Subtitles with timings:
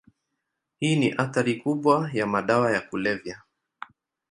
[0.79, 3.41] Hii ni athari kubwa ya madawa ya kulevya.